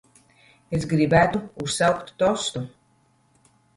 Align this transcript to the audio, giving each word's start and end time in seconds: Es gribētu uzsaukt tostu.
Es 0.77 0.87
gribētu 0.93 1.41
uzsaukt 1.65 2.11
tostu. 2.23 2.67